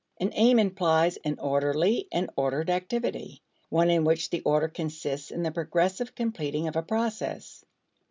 An 0.19 0.31
aim 0.33 0.57
implies 0.57 1.17
an 1.17 1.37
orderly 1.37 2.07
and 2.11 2.27
ordered 2.35 2.71
activity, 2.71 3.43
one 3.69 3.91
in 3.91 4.03
which 4.03 4.31
the 4.31 4.41
order 4.41 4.67
consists 4.67 5.29
in 5.29 5.43
the 5.43 5.51
progressive 5.51 6.15
completing 6.15 6.67
of 6.67 6.75
a 6.75 6.81
process. 6.81 7.63